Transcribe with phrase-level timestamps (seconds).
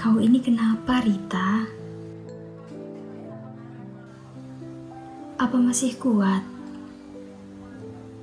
[0.00, 1.68] Kau ini kenapa, Rita?
[5.36, 6.40] Apa masih kuat?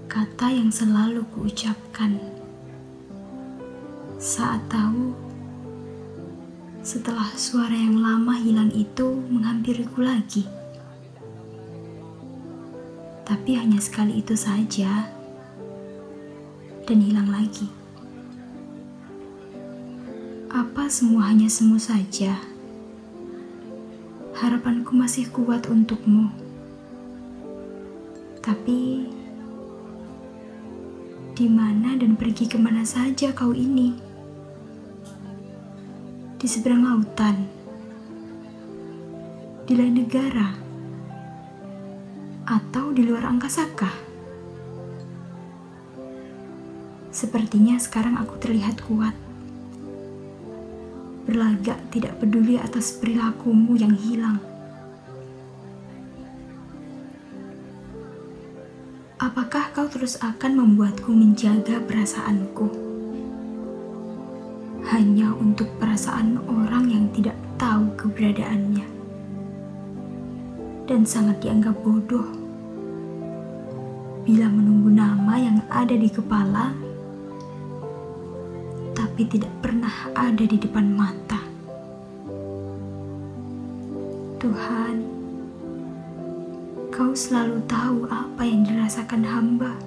[0.09, 2.17] Kata yang selalu kuucapkan
[4.17, 5.13] saat tahu
[6.81, 10.49] setelah suara yang lama hilang itu menghampiriku lagi.
[13.21, 15.13] Tapi hanya sekali itu saja
[16.89, 17.69] dan hilang lagi.
[20.47, 22.39] Apa semua hanya semu saja?
[24.31, 26.31] Harapanku masih kuat untukmu.
[28.39, 29.11] Tapi
[31.35, 33.91] di mana dan pergi ke mana saja kau ini?
[36.39, 37.43] Di seberang lautan,
[39.67, 40.55] di lain negara,
[42.47, 43.95] atau di luar angkasa kah?
[47.11, 49.26] Sepertinya sekarang aku terlihat kuat
[51.27, 54.39] berlagak tidak peduli atas perilakumu yang hilang.
[59.19, 62.71] Apakah kau terus akan membuatku menjaga perasaanku?
[64.87, 68.87] Hanya untuk perasaan orang yang tidak tahu keberadaannya
[70.87, 72.23] dan sangat dianggap bodoh
[74.23, 76.86] bila menunggu nama yang ada di kepala
[78.97, 81.37] tapi tidak pernah ada di depan mata.
[84.41, 84.95] Tuhan,
[86.89, 89.77] Kau selalu tahu apa yang dirasakan hamba,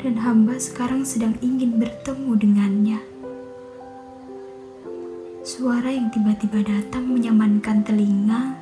[0.00, 3.00] dan hamba sekarang sedang ingin bertemu dengannya.
[5.44, 8.56] Suara yang tiba-tiba datang menyamankan telinga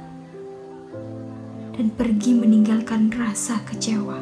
[1.79, 4.19] dan pergi meninggalkan rasa kecewa.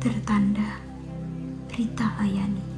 [0.00, 0.91] Tertanda
[1.72, 2.71] Rita Ayani.